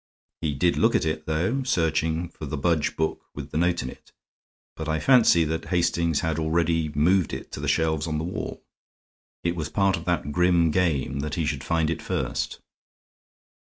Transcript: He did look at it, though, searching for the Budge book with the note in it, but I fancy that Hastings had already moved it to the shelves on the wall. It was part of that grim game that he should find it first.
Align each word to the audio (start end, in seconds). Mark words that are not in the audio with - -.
He 0.41 0.55
did 0.55 0.77
look 0.77 0.95
at 0.95 1.05
it, 1.05 1.27
though, 1.27 1.61
searching 1.61 2.29
for 2.29 2.47
the 2.47 2.57
Budge 2.57 2.95
book 2.95 3.25
with 3.35 3.51
the 3.51 3.57
note 3.59 3.83
in 3.83 3.89
it, 3.91 4.11
but 4.75 4.89
I 4.89 4.99
fancy 4.99 5.43
that 5.43 5.65
Hastings 5.65 6.21
had 6.21 6.39
already 6.39 6.89
moved 6.95 7.33
it 7.33 7.51
to 7.51 7.59
the 7.59 7.67
shelves 7.67 8.07
on 8.07 8.17
the 8.17 8.23
wall. 8.23 8.63
It 9.43 9.55
was 9.55 9.69
part 9.69 9.97
of 9.97 10.05
that 10.05 10.31
grim 10.31 10.71
game 10.71 11.19
that 11.19 11.35
he 11.35 11.45
should 11.45 11.63
find 11.63 11.91
it 11.91 12.01
first. 12.01 12.59